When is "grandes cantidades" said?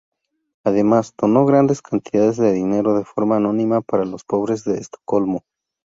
1.45-2.37